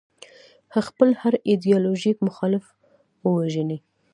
خپل 0.87 1.09
هر 1.21 1.33
ایدیالوژیک 1.49 2.17
مخالف 2.27 2.65
ووژني. 3.23 3.77